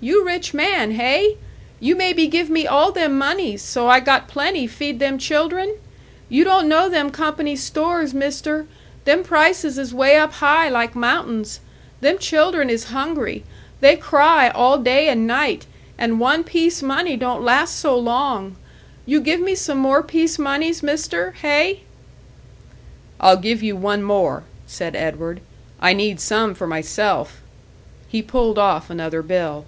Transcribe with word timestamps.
You 0.00 0.26
rich 0.26 0.52
man, 0.52 0.90
hey! 0.90 1.38
You 1.80 1.96
maybe 1.96 2.26
give 2.26 2.50
me 2.50 2.66
all 2.66 2.92
them 2.92 3.16
moneys, 3.16 3.62
so 3.62 3.88
I 3.88 4.00
got 4.00 4.28
plenty 4.28 4.66
feed 4.66 4.98
them 4.98 5.16
children? 5.16 5.76
You 6.28 6.44
don't 6.44 6.68
know 6.68 6.90
them 6.90 7.08
company 7.08 7.56
stores, 7.56 8.12
Mister, 8.12 8.66
them 9.06 9.22
prices 9.22 9.78
is 9.78 9.94
way 9.94 10.18
up 10.18 10.34
high 10.34 10.68
like 10.68 10.94
mountains; 10.94 11.60
them 12.02 12.18
children 12.18 12.68
is 12.68 12.90
hungry, 12.90 13.44
they 13.80 13.96
cry 13.96 14.50
all 14.50 14.76
day 14.76 15.08
and 15.08 15.26
night, 15.26 15.64
and 15.96 16.20
one 16.20 16.44
piece 16.44 16.82
money 16.82 17.16
don't 17.16 17.42
last 17.42 17.78
so 17.78 17.96
long. 17.98 18.56
You 19.06 19.22
give 19.22 19.40
me 19.40 19.54
some 19.54 19.78
more 19.78 20.02
piece 20.02 20.38
moneys, 20.38 20.82
Mister 20.82 21.30
hey?" 21.40 21.84
"I'll 23.20 23.38
give 23.38 23.62
you 23.62 23.74
one 23.74 24.02
more," 24.02 24.42
said 24.66 24.96
Edward. 24.96 25.40
"I 25.80 25.94
need 25.94 26.20
some 26.20 26.54
for 26.54 26.66
myself." 26.66 27.40
He 28.06 28.20
pulled 28.20 28.58
off 28.58 28.90
another 28.90 29.22
bill. 29.22 29.64